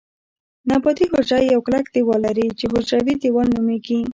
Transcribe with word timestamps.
نباتي 0.69 1.05
حجره 1.11 1.39
یو 1.53 1.61
کلک 1.65 1.85
دیوال 1.93 2.19
لري 2.25 2.45
چې 2.59 2.65
حجروي 2.73 3.13
دیوال 3.21 3.47
نومیږي 3.55 3.99